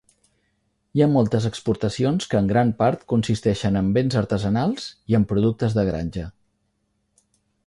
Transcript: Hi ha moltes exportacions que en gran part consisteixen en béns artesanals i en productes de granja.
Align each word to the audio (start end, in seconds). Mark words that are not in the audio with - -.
Hi 0.95 1.03
ha 1.05 1.09
moltes 1.15 1.45
exportacions 1.49 2.29
que 2.31 2.41
en 2.45 2.49
gran 2.53 2.73
part 2.81 3.05
consisteixen 3.15 3.79
en 3.83 3.93
béns 3.99 4.19
artesanals 4.23 4.89
i 5.13 5.19
en 5.21 5.29
productes 5.35 5.81
de 5.81 5.89
granja. 5.93 6.29